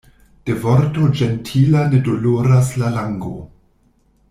[0.49, 3.35] De vorto ĝentila ne doloras la lango.